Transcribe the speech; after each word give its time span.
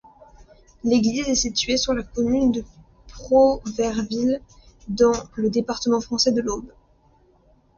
L'église 0.83 1.29
est 1.29 1.35
située 1.35 1.77
sur 1.77 1.93
la 1.93 2.01
commune 2.01 2.51
de 2.51 2.65
Proverville, 3.07 4.41
dans 4.87 5.13
le 5.35 5.51
département 5.51 6.01
français 6.01 6.31
de 6.31 6.41
l'Aube. 6.41 6.73